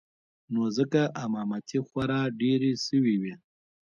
نو 0.53 0.63
ځکه 0.77 1.01
امامتې 1.25 1.79
خورا 1.87 2.21
ډېرې 2.41 2.71
سوې 2.85 3.15
وې. 3.21 3.33